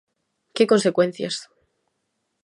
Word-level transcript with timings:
¿Que 0.55 0.63
consecuencias? 0.71 1.35